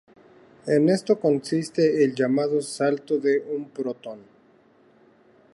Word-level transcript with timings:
En 0.65 0.89
esto 0.89 1.19
consiste 1.19 2.03
el 2.03 2.15
llamado 2.15 2.59
"salto" 2.59 3.19
de 3.19 3.37
un 3.39 3.69
protón. 3.69 4.21